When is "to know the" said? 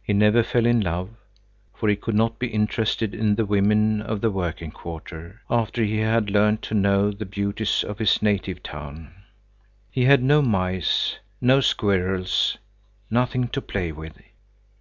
6.62-7.26